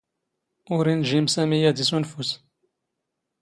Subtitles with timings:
[0.75, 2.29] ⵓⵔ ⵉⵏⵊⵉⵎ ⵙⴰⵎⵉ ⴰⴷ ⵉⵙⵓⵏⴼⵓⵙ.